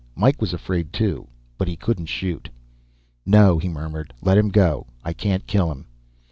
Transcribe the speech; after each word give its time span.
Mike 0.15 0.41
was 0.41 0.51
afraid, 0.51 0.91
too, 0.91 1.27
but 1.59 1.67
he 1.67 1.75
couldn't 1.75 2.07
shoot. 2.07 2.49
"No," 3.23 3.59
he 3.59 3.69
murmured. 3.69 4.15
"Let 4.19 4.35
him 4.35 4.49
go. 4.49 4.87
I 5.03 5.13
can't 5.13 5.45
kill 5.45 5.71
him." 5.71 5.85